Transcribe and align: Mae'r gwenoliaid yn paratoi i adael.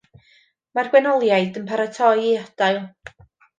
Mae'r 0.77 0.89
gwenoliaid 0.95 1.61
yn 1.63 1.69
paratoi 1.73 2.25
i 2.25 2.35
adael. 2.47 2.83